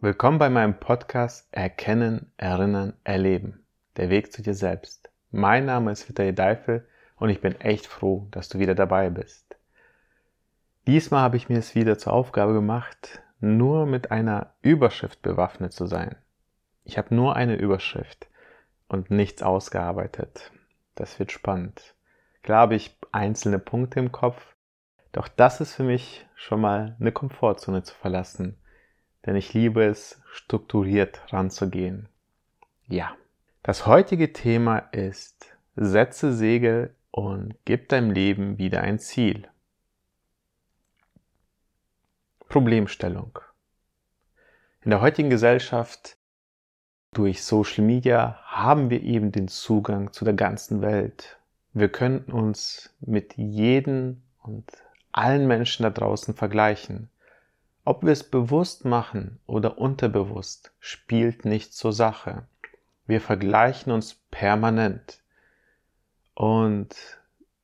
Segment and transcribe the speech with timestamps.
[0.00, 3.64] Willkommen bei meinem Podcast Erkennen, Erinnern, Erleben.
[3.96, 5.08] Der Weg zu dir selbst.
[5.30, 6.86] Mein Name ist Vitali Deifel
[7.16, 9.56] und ich bin echt froh, dass du wieder dabei bist.
[10.86, 15.86] Diesmal habe ich mir es wieder zur Aufgabe gemacht, nur mit einer Überschrift bewaffnet zu
[15.86, 16.16] sein.
[16.82, 18.26] Ich habe nur eine Überschrift
[18.88, 20.52] und nichts ausgearbeitet.
[20.96, 21.94] Das wird spannend.
[22.42, 24.54] Klar habe ich einzelne Punkte im Kopf,
[25.12, 28.58] doch das ist für mich schon mal eine Komfortzone zu verlassen
[29.26, 32.08] denn ich liebe es, strukturiert ranzugehen.
[32.86, 33.16] Ja,
[33.62, 39.48] das heutige Thema ist Setze Segel und gib deinem Leben wieder ein Ziel.
[42.48, 43.38] Problemstellung.
[44.82, 46.16] In der heutigen Gesellschaft
[47.12, 51.38] durch Social Media haben wir eben den Zugang zu der ganzen Welt.
[51.72, 54.70] Wir könnten uns mit jedem und
[55.10, 57.08] allen Menschen da draußen vergleichen.
[57.86, 62.46] Ob wir es bewusst machen oder unterbewusst, spielt nicht zur Sache.
[63.06, 65.20] Wir vergleichen uns permanent.
[66.34, 66.96] Und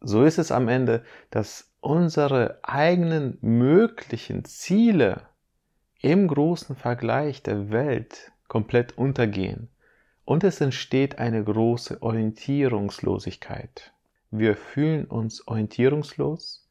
[0.03, 5.23] so ist es am Ende, dass unsere eigenen möglichen Ziele
[6.03, 9.69] im großen Vergleich der Welt komplett untergehen.
[10.27, 13.93] Und es entsteht eine große Orientierungslosigkeit.
[14.31, 16.69] Wir fühlen uns orientierungslos,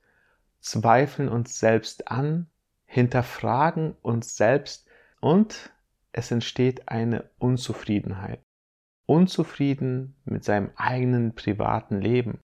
[0.60, 2.48] zweifeln uns selbst an
[2.92, 4.90] hinterfragen uns selbst
[5.22, 5.72] und
[6.12, 8.42] es entsteht eine Unzufriedenheit.
[9.06, 12.40] Unzufrieden mit seinem eigenen privaten Leben.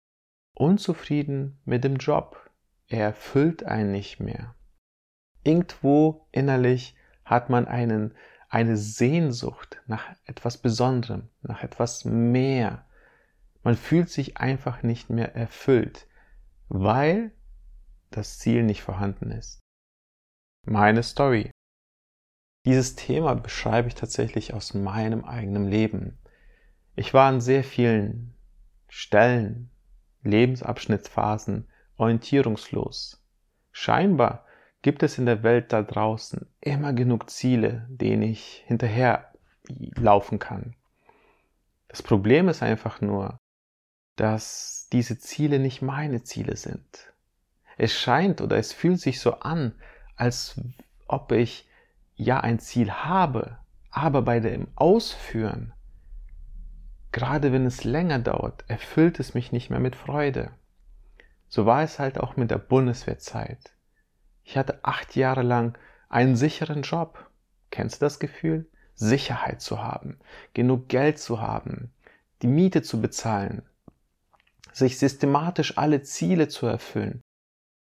[0.53, 2.51] Unzufrieden mit dem Job.
[2.87, 4.53] Er erfüllt einen nicht mehr.
[5.45, 8.13] Irgendwo innerlich hat man einen,
[8.49, 12.85] eine Sehnsucht nach etwas Besonderem, nach etwas mehr.
[13.63, 16.05] Man fühlt sich einfach nicht mehr erfüllt,
[16.67, 17.31] weil
[18.11, 19.62] das Ziel nicht vorhanden ist
[20.65, 21.51] meine Story.
[22.65, 26.17] Dieses Thema beschreibe ich tatsächlich aus meinem eigenen Leben.
[26.95, 28.33] Ich war an sehr vielen
[28.87, 29.69] Stellen,
[30.23, 31.67] Lebensabschnittsphasen
[31.97, 33.21] orientierungslos.
[33.71, 34.45] Scheinbar
[34.81, 39.33] gibt es in der Welt da draußen immer genug Ziele, denen ich hinterher
[39.67, 40.75] laufen kann.
[41.87, 43.37] Das Problem ist einfach nur,
[44.15, 47.13] dass diese Ziele nicht meine Ziele sind.
[47.77, 49.75] Es scheint oder es fühlt sich so an,
[50.23, 50.55] als
[51.05, 51.67] ob ich
[52.15, 53.57] ja ein Ziel habe,
[53.91, 55.73] aber bei dem Ausführen,
[57.11, 60.51] gerade wenn es länger dauert, erfüllt es mich nicht mehr mit Freude.
[61.49, 63.73] So war es halt auch mit der Bundeswehrzeit.
[64.45, 67.29] Ich hatte acht Jahre lang einen sicheren Job.
[67.69, 68.65] Kennst du das Gefühl?
[68.95, 70.19] Sicherheit zu haben,
[70.53, 71.91] genug Geld zu haben,
[72.41, 73.63] die Miete zu bezahlen,
[74.71, 77.21] sich systematisch alle Ziele zu erfüllen,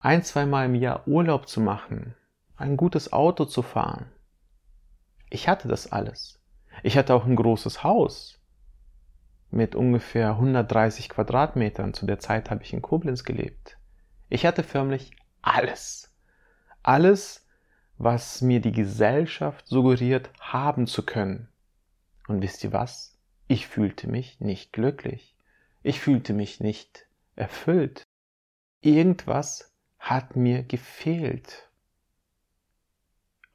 [0.01, 2.15] ein, zweimal im Jahr Urlaub zu machen,
[2.57, 4.11] ein gutes Auto zu fahren.
[5.31, 6.41] Ich hatte das alles.
[6.83, 8.39] Ich hatte auch ein großes Haus
[9.51, 11.95] mit ungefähr 130 Quadratmetern.
[11.95, 13.79] Zu der Zeit habe ich in Koblenz gelebt.
[14.29, 15.13] Ich hatte förmlich
[15.43, 16.13] alles.
[16.83, 17.47] Alles,
[17.97, 21.49] was mir die Gesellschaft suggeriert haben zu können.
[22.27, 23.19] Und wisst ihr was?
[23.47, 25.37] Ich fühlte mich nicht glücklich.
[25.83, 27.07] Ich fühlte mich nicht
[27.37, 28.03] erfüllt.
[28.81, 31.71] Irgendwas hat mir gefehlt.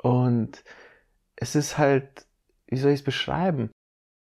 [0.01, 0.63] Und
[1.35, 2.25] es ist halt,
[2.67, 3.71] wie soll ich es beschreiben?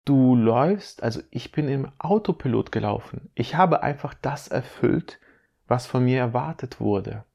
[0.06, 3.30] Du läufst, also ich bin im Autopilot gelaufen.
[3.36, 5.20] Ich habe einfach das erfüllt,
[5.68, 7.26] was von mir erwartet wurde.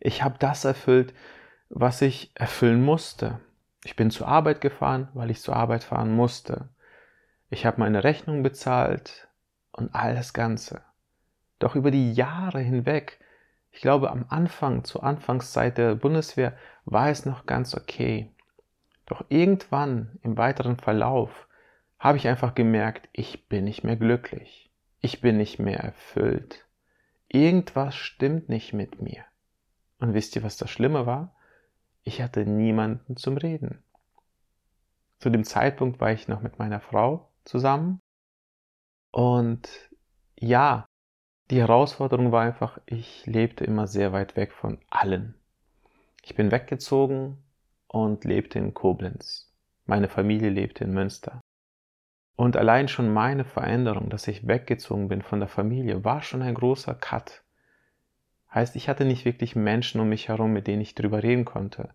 [0.00, 1.14] Ich habe das erfüllt,
[1.70, 3.40] was ich erfüllen musste.
[3.84, 6.68] Ich bin zur Arbeit gefahren, weil ich zur Arbeit fahren musste.
[7.48, 9.28] Ich habe meine Rechnung bezahlt
[9.72, 10.82] und all das Ganze.
[11.58, 13.18] Doch über die Jahre hinweg
[13.74, 18.30] ich glaube, am Anfang, zur Anfangszeit der Bundeswehr, war es noch ganz okay.
[19.04, 21.48] Doch irgendwann im weiteren Verlauf
[21.98, 24.70] habe ich einfach gemerkt, ich bin nicht mehr glücklich.
[25.00, 26.64] Ich bin nicht mehr erfüllt.
[27.26, 29.24] Irgendwas stimmt nicht mit mir.
[29.98, 31.34] Und wisst ihr, was das Schlimme war?
[32.04, 33.82] Ich hatte niemanden zum Reden.
[35.18, 38.00] Zu dem Zeitpunkt war ich noch mit meiner Frau zusammen.
[39.10, 39.68] Und
[40.38, 40.86] ja,
[41.50, 45.34] die Herausforderung war einfach, ich lebte immer sehr weit weg von allen.
[46.22, 47.38] Ich bin weggezogen
[47.86, 49.52] und lebte in Koblenz.
[49.84, 51.40] Meine Familie lebte in Münster.
[52.36, 56.54] Und allein schon meine Veränderung, dass ich weggezogen bin von der Familie, war schon ein
[56.54, 57.44] großer Cut.
[58.52, 61.94] Heißt, ich hatte nicht wirklich Menschen um mich herum, mit denen ich drüber reden konnte.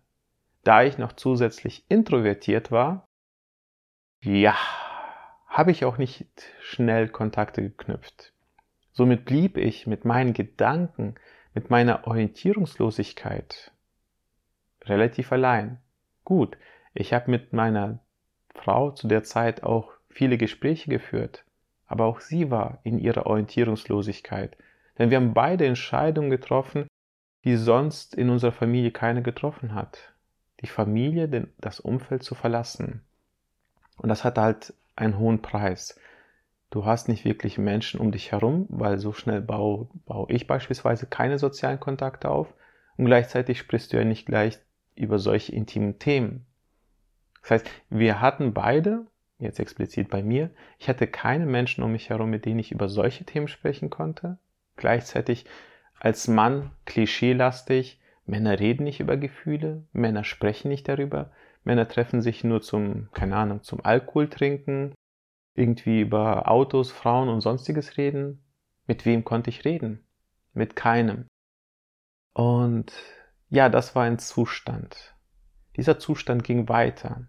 [0.62, 3.04] Da ich noch zusätzlich introvertiert war,
[4.22, 4.54] ja,
[5.46, 6.26] habe ich auch nicht
[6.60, 8.32] schnell Kontakte geknüpft.
[8.92, 11.14] Somit blieb ich mit meinen Gedanken,
[11.54, 13.72] mit meiner Orientierungslosigkeit
[14.84, 15.78] relativ allein.
[16.24, 16.56] Gut,
[16.92, 18.00] Ich habe mit meiner
[18.52, 21.44] Frau zu der Zeit auch viele Gespräche geführt,
[21.86, 24.56] aber auch sie war in ihrer Orientierungslosigkeit.
[24.98, 26.88] Denn wir haben beide Entscheidungen getroffen,
[27.44, 30.12] die sonst in unserer Familie keine getroffen hat.
[30.62, 33.02] Die Familie, das Umfeld zu verlassen.
[33.96, 35.98] Und das hat halt einen hohen Preis.
[36.70, 41.06] Du hast nicht wirklich Menschen um dich herum, weil so schnell baue, baue ich beispielsweise
[41.06, 42.54] keine sozialen Kontakte auf
[42.96, 44.58] und gleichzeitig sprichst du ja nicht gleich
[44.94, 46.46] über solche intimen Themen.
[47.42, 49.06] Das heißt, wir hatten beide,
[49.38, 52.88] jetzt explizit bei mir, ich hatte keine Menschen um mich herum, mit denen ich über
[52.88, 54.38] solche Themen sprechen konnte.
[54.76, 55.46] Gleichzeitig
[55.98, 61.32] als Mann klischeelastig, Männer reden nicht über Gefühle, Männer sprechen nicht darüber,
[61.64, 64.94] Männer treffen sich nur zum, keine Ahnung, zum Alkohol trinken,
[65.54, 68.44] irgendwie über Autos, Frauen und sonstiges reden.
[68.86, 70.04] Mit wem konnte ich reden?
[70.52, 71.26] Mit keinem.
[72.32, 72.92] Und
[73.48, 75.14] ja, das war ein Zustand.
[75.76, 77.26] Dieser Zustand ging weiter,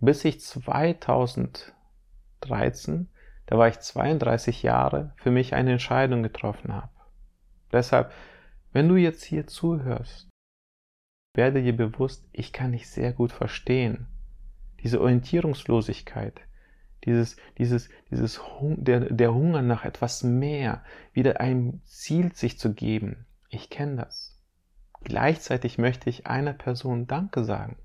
[0.00, 3.08] bis ich 2013,
[3.46, 6.92] da war ich 32 Jahre, für mich eine Entscheidung getroffen habe.
[7.72, 8.12] Deshalb,
[8.72, 10.28] wenn du jetzt hier zuhörst,
[11.34, 14.06] werde dir bewusst, ich kann dich sehr gut verstehen.
[14.82, 16.40] Diese Orientierungslosigkeit,
[17.08, 23.26] dieses, dieses, dieses der, der Hunger nach etwas mehr, wieder einem Ziel sich zu geben.
[23.48, 24.38] Ich kenne das.
[25.02, 27.76] Gleichzeitig möchte ich einer Person Danke sagen.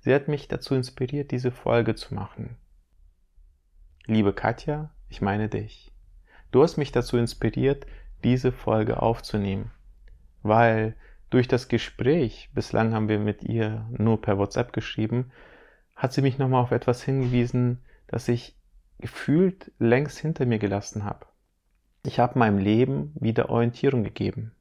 [0.00, 2.56] Sie hat mich dazu inspiriert, diese Folge zu machen.
[4.06, 5.92] Liebe Katja, ich meine dich.
[6.52, 7.86] Du hast mich dazu inspiriert,
[8.22, 9.72] diese Folge aufzunehmen,
[10.42, 10.94] weil
[11.30, 15.32] durch das Gespräch, bislang haben wir mit ihr nur per WhatsApp geschrieben,
[15.96, 18.56] hat sie mich nochmal auf etwas hingewiesen, das ich
[18.98, 21.26] gefühlt längst hinter mir gelassen habe.
[22.04, 24.52] Ich habe meinem Leben wieder Orientierung gegeben.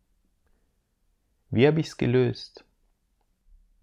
[1.52, 2.66] Wie habe ich es gelöst?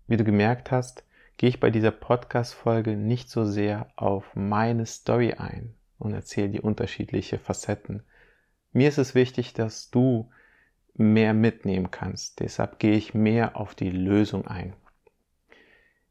[0.09, 1.05] Wie du gemerkt hast,
[1.37, 6.61] gehe ich bei dieser Podcast-Folge nicht so sehr auf meine Story ein und erzähle die
[6.61, 8.03] unterschiedlichen Facetten.
[8.73, 10.31] Mir ist es wichtig, dass du
[10.95, 12.41] mehr mitnehmen kannst.
[12.41, 14.75] Deshalb gehe ich mehr auf die Lösung ein.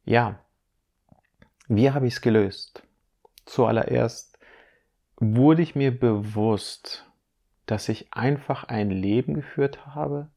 [0.04, 0.40] Ja,
[1.68, 2.84] wie habe ich es gelöst?
[3.46, 4.38] Zuallererst
[5.18, 7.10] wurde ich mir bewusst,
[7.66, 10.30] dass ich einfach ein Leben geführt habe,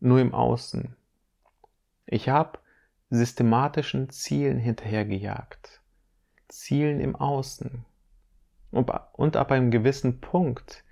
[0.00, 0.94] nur im Außen.
[2.06, 2.58] Ich habe
[3.10, 5.80] systematischen Zielen hinterhergejagt,
[6.48, 7.84] Zielen im Außen.
[8.70, 10.84] Und, ab einem gewissen Punkt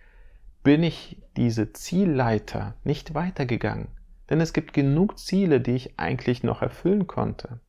[0.63, 3.89] bin ich diese Zielleiter nicht weitergegangen,
[4.31, 7.61] denn es gibt genug Ziele, die ich eigentlich noch erfüllen konnte.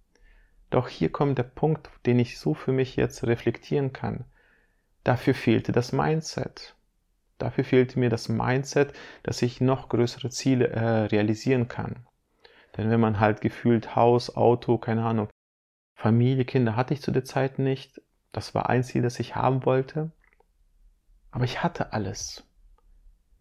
[0.76, 4.26] Doch hier kommt der Punkt, den ich so für mich jetzt reflektieren kann.
[5.06, 6.76] Dafür fehlte das Mindset.
[7.38, 8.92] Dafür fehlte mir das Mindset,
[9.24, 12.06] dass ich noch größere Ziele äh, realisieren kann.
[12.76, 15.30] Denn wenn man halt gefühlt Haus, Auto, keine Ahnung,
[15.96, 18.02] Familie, Kinder hatte ich zu der Zeit nicht.
[18.34, 20.12] Das war ein Ziel, das ich haben wollte.
[21.32, 22.44] Aber ich hatte alles.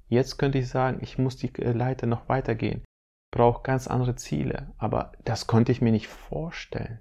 [0.06, 2.82] Jetzt könnte ich sagen, ich muss die äh, Leiter noch weitergehen.
[2.82, 4.72] Ich brauche ganz andere Ziele.
[4.78, 7.00] Aber das konnte ich mir nicht vorstellen.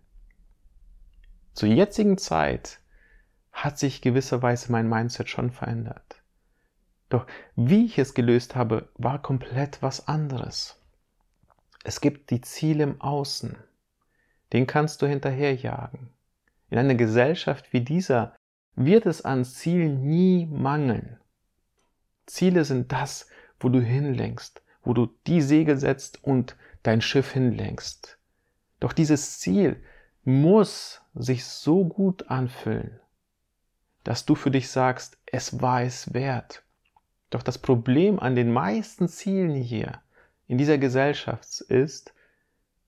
[1.53, 2.79] Zur jetzigen Zeit
[3.51, 6.21] hat sich gewisserweise mein Mindset schon verändert.
[7.09, 10.79] Doch wie ich es gelöst habe, war komplett was anderes.
[11.83, 13.55] Es gibt die Ziele im Außen.
[14.51, 16.09] Den kannst du hinterherjagen.
[16.71, 18.35] In einer Gesellschaft wie dieser
[18.75, 21.19] wird es an Zielen nie mangeln.
[22.25, 23.27] Ziele sind das,
[23.59, 28.17] wo du hinlenkst, wo du die Segel setzt und dein Schiff hinlenkst.
[28.79, 29.83] Doch dieses Ziel
[30.23, 32.99] muss sich so gut anfühlen,
[34.03, 36.63] dass du für dich sagst, es war es wert.
[37.29, 40.01] Doch das Problem an den meisten Zielen hier
[40.47, 42.13] in dieser Gesellschaft ist,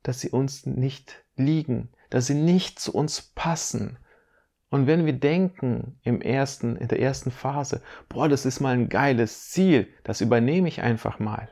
[0.04, 3.98] dass sie uns nicht liegen, dass sie nicht zu uns passen.
[4.70, 8.90] Und wenn wir denken im ersten, in der ersten Phase, boah, das ist mal ein
[8.90, 11.50] geiles Ziel, das übernehme ich einfach mal,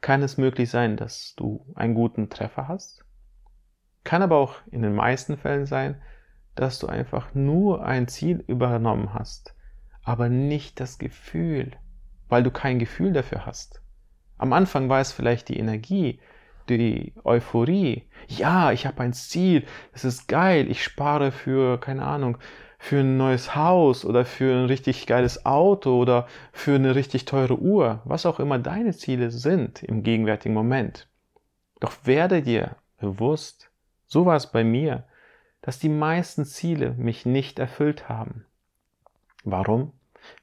[0.00, 3.05] kann es möglich sein, dass du einen guten Treffer hast?
[4.06, 6.00] Kann aber auch in den meisten Fällen sein,
[6.54, 9.56] dass du einfach nur ein Ziel übernommen hast,
[10.04, 11.72] aber nicht das Gefühl,
[12.28, 13.82] weil du kein Gefühl dafür hast.
[14.38, 16.20] Am Anfang war es vielleicht die Energie,
[16.68, 18.04] die Euphorie.
[18.28, 22.38] Ja, ich habe ein Ziel, es ist geil, ich spare für, keine Ahnung,
[22.78, 27.58] für ein neues Haus oder für ein richtig geiles Auto oder für eine richtig teure
[27.58, 31.08] Uhr, was auch immer deine Ziele sind im gegenwärtigen Moment.
[31.80, 33.65] Doch werde dir bewusst,
[34.06, 35.04] so war es bei mir,
[35.62, 38.46] dass die meisten Ziele mich nicht erfüllt haben.
[39.44, 39.92] Warum?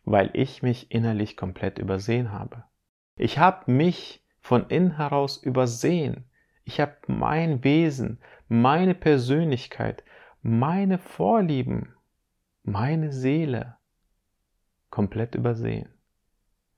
[0.05, 2.63] weil ich mich innerlich komplett übersehen habe.
[3.15, 6.25] Ich habe mich von innen heraus übersehen.
[6.63, 10.03] Ich habe mein Wesen, meine Persönlichkeit,
[10.41, 11.93] meine Vorlieben,
[12.63, 13.77] meine Seele
[14.89, 15.89] komplett übersehen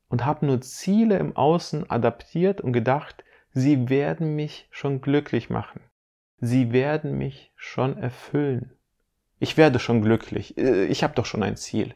[0.10, 5.82] und habe nur Ziele im Außen adaptiert und gedacht, sie werden mich schon glücklich machen.
[6.38, 8.72] Sie werden mich schon erfüllen.
[9.40, 10.58] Ich werde schon glücklich.
[10.58, 11.96] Äh, ich habe doch schon ein Ziel.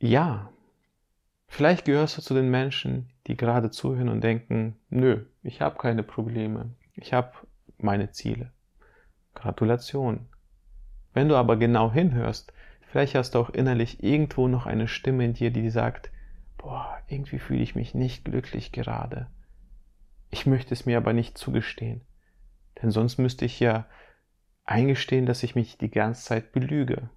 [0.00, 0.52] Ja,
[1.48, 6.02] vielleicht gehörst du zu den Menschen, die gerade zuhören und denken, nö, ich habe keine
[6.02, 6.74] Probleme.
[6.94, 7.32] Ich habe
[7.78, 8.52] meine Ziele.
[9.34, 10.28] Gratulation.
[11.14, 12.52] Wenn du aber genau hinhörst,
[12.90, 16.10] vielleicht hast du auch innerlich irgendwo noch eine Stimme in dir, die sagt,
[16.58, 19.28] boah, irgendwie fühle ich mich nicht glücklich gerade.
[20.30, 22.02] Ich möchte es mir aber nicht zugestehen.
[22.82, 23.86] Denn sonst müsste ich ja
[24.64, 27.10] eingestehen, dass ich mich die ganze Zeit belüge.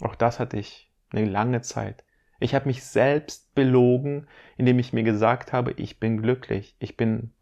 [0.00, 2.04] Auch das hatte ich eine lange Zeit.
[2.38, 4.26] Ich habe mich selbst belogen,
[4.56, 7.32] indem ich mir gesagt habe, ich bin glücklich, ich bin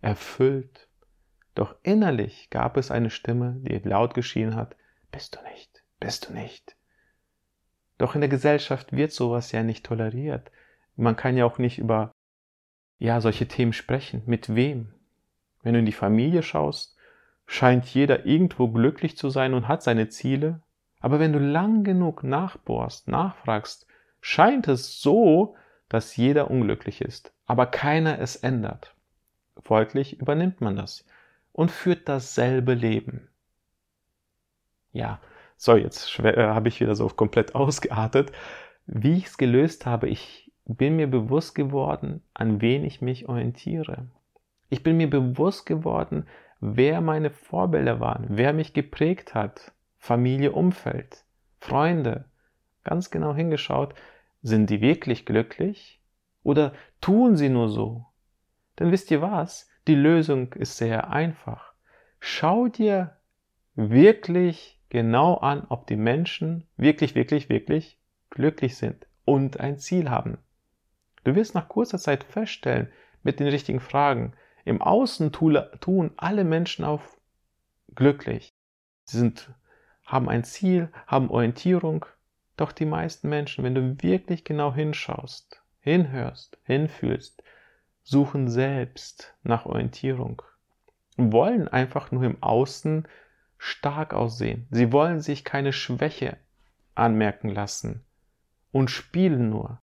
[0.00, 0.88] erfüllt.
[1.54, 4.76] Doch innerlich gab es eine Stimme, die laut geschrien hat,
[5.12, 6.76] bist du nicht, bist du nicht.
[7.98, 10.50] Doch in der Gesellschaft wird sowas ja nicht toleriert.
[10.96, 12.12] Man kann ja auch nicht über
[12.98, 14.22] ja solche Themen sprechen.
[14.26, 14.94] Mit wem?
[15.64, 16.96] Wenn du in die Familie schaust,
[17.46, 20.60] scheint jeder irgendwo glücklich zu sein und hat seine Ziele.
[21.00, 23.86] Aber wenn du lang genug nachbohrst, nachfragst,
[24.20, 25.56] scheint es so,
[25.88, 28.94] dass jeder unglücklich ist, aber keiner es ändert.
[29.58, 31.04] Folglich übernimmt man das
[31.52, 33.28] und führt dasselbe Leben.
[34.92, 35.20] Ja,
[35.56, 38.32] so, jetzt äh, habe ich wieder so komplett ausgeartet.
[38.86, 44.06] Wie ich es gelöst habe, ich bin mir bewusst geworden, an wen ich mich orientiere.
[44.74, 46.26] Ich bin mir bewusst geworden,
[46.58, 49.70] wer meine Vorbilder waren, wer mich geprägt hat.
[49.98, 51.24] Familie, Umfeld,
[51.60, 52.24] Freunde.
[52.82, 53.94] Ganz genau hingeschaut,
[54.42, 56.02] sind die wirklich glücklich?
[56.42, 58.06] Oder tun sie nur so?
[58.80, 59.70] Denn wisst ihr was?
[59.86, 61.74] Die Lösung ist sehr einfach.
[62.18, 63.16] Schau dir
[63.76, 68.00] wirklich genau an, ob die Menschen wirklich, wirklich, wirklich
[68.30, 70.38] glücklich sind und ein Ziel haben.
[71.22, 72.88] Du wirst nach kurzer Zeit feststellen,
[73.22, 77.20] mit den richtigen Fragen, im Außen tun alle Menschen auf
[77.94, 78.54] glücklich.
[79.04, 79.52] Sie sind,
[80.04, 82.06] haben ein Ziel, haben Orientierung.
[82.56, 87.42] Doch die meisten Menschen, wenn du wirklich genau hinschaust, hinhörst, hinfühlst,
[88.02, 90.42] suchen selbst nach Orientierung.
[91.16, 93.06] Wollen einfach nur im Außen
[93.58, 94.66] stark aussehen.
[94.70, 96.36] Sie wollen sich keine Schwäche
[96.94, 98.04] anmerken lassen
[98.72, 99.80] und spielen nur.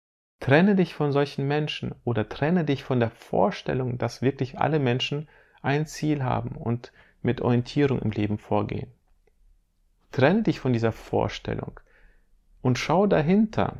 [0.40, 5.28] Trenne dich von solchen Menschen oder trenne dich von der Vorstellung, dass wirklich alle Menschen
[5.62, 8.92] ein Ziel haben und mit Orientierung im Leben vorgehen.
[10.12, 11.80] Trenne dich von dieser Vorstellung
[12.62, 13.76] und schau dahinter.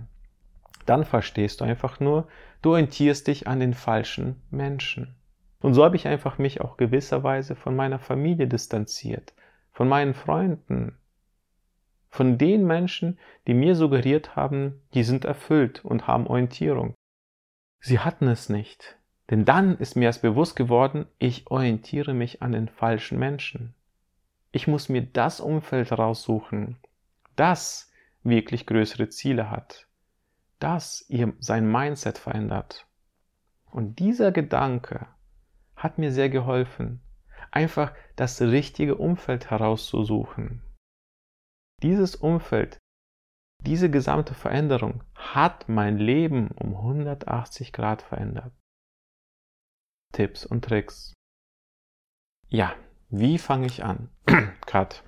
[0.87, 2.29] Dann verstehst du einfach nur,
[2.63, 5.15] du orientierst dich an den falschen Menschen.
[5.61, 9.33] Und so habe ich einfach mich auch gewisserweise von meiner Familie distanziert,
[9.73, 10.99] von meinen Freunden,
[12.15, 13.19] von den Menschen,
[13.49, 16.95] die mir suggeriert haben, die sind erfüllt und haben Orientierung.
[17.81, 22.53] Sie hatten es nicht, denn dann ist mir erst bewusst geworden, ich orientiere mich an
[22.53, 23.75] den falschen Menschen.
[24.53, 26.77] Ich muss mir das Umfeld raussuchen,
[27.35, 27.91] das
[28.23, 29.89] wirklich größere Ziele hat,
[30.61, 32.87] das ihr sein Mindset verändert.
[33.73, 35.09] Und dieser Gedanke
[35.75, 37.01] hat mir sehr geholfen,
[37.51, 40.64] einfach das richtige Umfeld herauszusuchen.
[41.83, 42.79] Dieses Umfeld,
[43.61, 48.53] diese gesamte Veränderung hat mein Leben um 180 Grad verändert.
[50.13, 51.13] Tipps und Tricks.
[52.49, 52.75] Ja,
[53.09, 54.11] wie fange ich an?
[54.67, 55.03] Cut.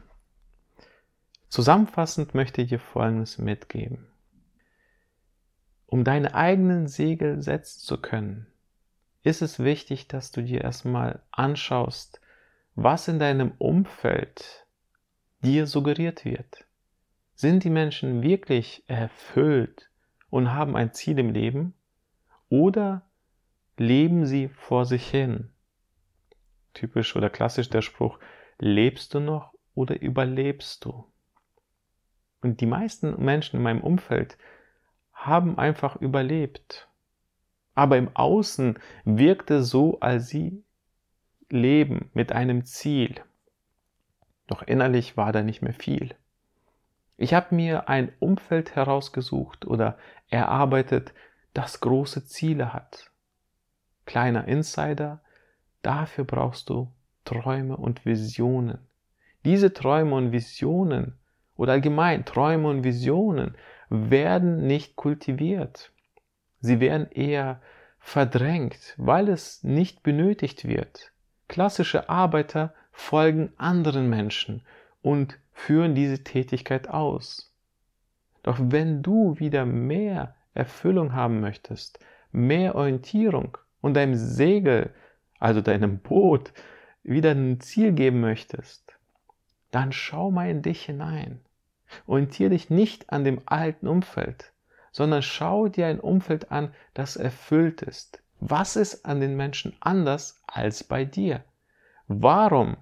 [1.49, 4.09] Zusammenfassend möchte ich dir Folgendes mitgeben.
[5.87, 8.47] Um deine eigenen Segel setzen zu können,
[9.23, 12.21] ist es wichtig, dass du dir erstmal anschaust,
[12.75, 14.66] was in deinem Umfeld
[15.43, 16.67] dir suggeriert wird.
[17.35, 19.91] Sind die Menschen wirklich erfüllt
[20.31, 21.75] und haben ein Ziel im Leben?
[22.49, 23.09] Oder
[23.77, 25.51] leben sie vor sich hin?
[26.73, 28.19] Typisch oder klassisch der Spruch,
[28.59, 31.11] lebst du noch oder überlebst du?
[32.41, 34.39] Und die meisten Menschen in meinem Umfeld
[35.13, 36.89] haben einfach überlebt.
[37.75, 40.65] Aber im Außen wirkte so, als sie
[41.51, 43.23] leben mit einem Ziel.
[44.47, 46.15] Doch innerlich war da nicht mehr viel.
[47.17, 49.97] Ich habe mir ein Umfeld herausgesucht oder
[50.29, 51.13] erarbeitet,
[51.55, 53.11] das große Ziele hat.
[54.05, 55.21] Kleiner Insider,
[55.83, 56.93] dafür brauchst du
[57.25, 58.79] Träume und Visionen.
[59.45, 61.19] Diese Träume und Visionen
[61.57, 63.57] oder allgemein Träume und Visionen
[63.89, 65.93] werden nicht kultiviert.
[66.61, 67.61] Sie werden eher
[67.99, 71.13] verdrängt, weil es nicht benötigt wird.
[71.49, 74.63] Klassische Arbeiter folgen anderen Menschen
[75.03, 77.55] und führen diese Tätigkeit aus.
[78.43, 82.01] Doch wenn du wieder mehr Erfüllung haben möchtest,
[82.33, 84.91] mehr Orientierung und deinem Segel,
[85.39, 86.53] also deinem Boot,
[87.05, 88.97] wieder ein Ziel geben möchtest,
[89.71, 91.41] dann schau mal in dich hinein.
[92.07, 94.53] Orientiere dich nicht an dem alten Umfeld,
[94.91, 98.23] sondern schau dir ein Umfeld an, das erfüllt ist.
[98.41, 101.45] Was ist an den Menschen anders als bei dir?
[102.09, 102.77] Warum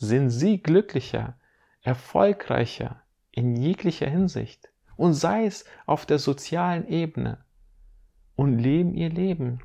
[0.00, 1.38] sind sie glücklicher,
[1.82, 4.72] erfolgreicher in jeglicher Hinsicht?
[4.96, 7.44] Und sei es auf der sozialen Ebene
[8.34, 9.60] und leben ihr Leben.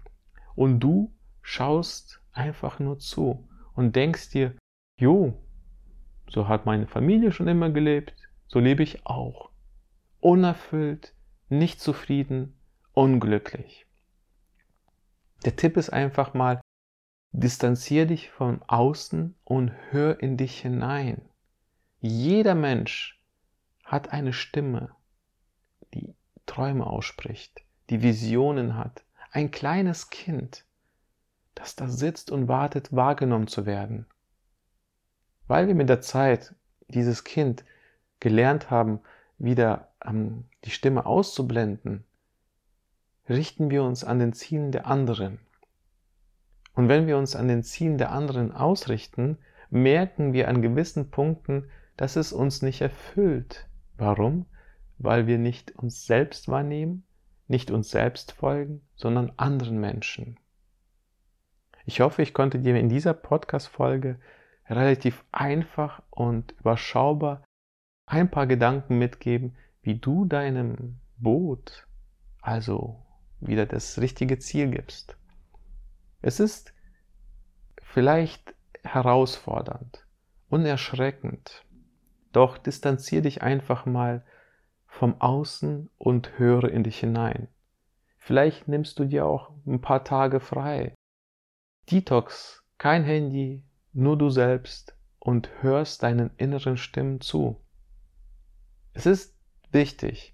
[0.56, 4.56] Und du schaust einfach nur zu und denkst dir,
[5.00, 5.34] jo,
[6.30, 8.14] so hat meine Familie schon immer gelebt,
[8.48, 9.52] so lebe ich auch.
[10.20, 11.14] Unerfüllt,
[11.50, 12.58] nicht zufrieden,
[12.94, 13.86] unglücklich.
[15.46, 16.62] Der Tipp ist einfach mal,
[17.40, 21.22] distanzier dich vom Außen und hör in dich hinein.
[22.00, 23.20] Jeder Mensch
[23.84, 24.96] hat eine Stimme,
[25.94, 26.16] die
[26.46, 29.04] Träume ausspricht, die Visionen hat.
[29.32, 30.66] Ein kleines Kind,
[31.56, 34.06] das da sitzt und wartet, wahrgenommen zu werden.
[35.48, 36.56] Weil wir mit der Zeit
[36.88, 37.66] dieses Kind
[38.22, 39.02] gelernt haben,
[39.38, 42.06] wieder ähm, die Stimme auszublenden,
[43.28, 45.45] richten wir uns an den Zielen der anderen.
[46.76, 49.38] Und wenn wir uns an den Zielen der anderen ausrichten,
[49.70, 53.68] merken wir an gewissen Punkten, dass es uns nicht erfüllt.
[53.98, 54.46] Warum?
[54.98, 57.04] Weil wir nicht uns selbst wahrnehmen,
[57.48, 60.38] nicht uns selbst folgen, sondern anderen Menschen.
[61.86, 64.20] Ich hoffe, ich konnte dir in dieser Podcast-Folge
[64.68, 67.44] relativ einfach und überschaubar
[68.08, 71.88] ein paar Gedanken mitgeben, wie du deinem Boot
[72.42, 73.00] also
[73.40, 75.18] wieder das richtige Ziel gibst.
[76.26, 76.74] Es ist
[77.84, 80.08] vielleicht herausfordernd
[80.50, 81.64] und erschreckend,
[82.32, 84.26] doch distanzier dich einfach mal
[84.88, 87.48] vom Außen und höre in dich hinein.
[88.18, 90.96] Vielleicht nimmst du dir auch ein paar Tage frei.
[91.92, 97.62] Detox, kein Handy, nur du selbst und hörst deinen inneren Stimmen zu.
[98.94, 99.38] Es ist
[99.70, 100.34] wichtig,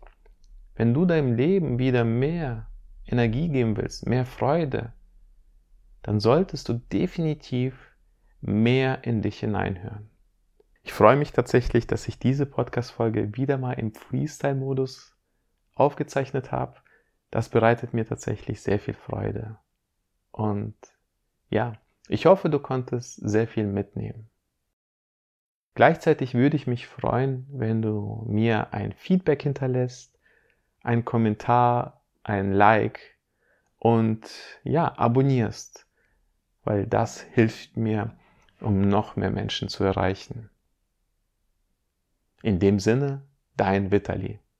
[0.73, 2.71] wenn du deinem Leben wieder mehr
[3.06, 4.93] Energie geben willst, mehr Freude,
[6.03, 7.75] dann solltest du definitiv
[8.41, 10.09] mehr in dich hineinhören.
[10.83, 15.15] Ich freue mich tatsächlich, dass ich diese Podcast-Folge wieder mal im Freestyle-Modus
[15.75, 16.75] aufgezeichnet habe.
[17.29, 19.57] Das bereitet mir tatsächlich sehr viel Freude.
[20.31, 20.75] Und
[21.49, 21.73] ja,
[22.07, 24.29] ich hoffe, du konntest sehr viel mitnehmen.
[25.75, 30.19] Gleichzeitig würde ich mich freuen, wenn du mir ein Feedback hinterlässt,
[30.81, 32.99] ein Kommentar, ein Like
[33.77, 34.29] und
[34.63, 35.87] ja, abonnierst,
[36.63, 38.15] weil das hilft mir,
[38.60, 40.50] um noch mehr Menschen zu erreichen.
[42.43, 43.24] In dem Sinne,
[43.56, 44.39] dein Vitali.